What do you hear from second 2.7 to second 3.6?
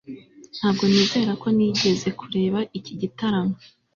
iki gitaramo